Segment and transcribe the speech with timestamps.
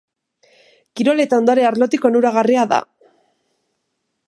[0.99, 2.83] Kirol eta ondare arlotik onuragarria da.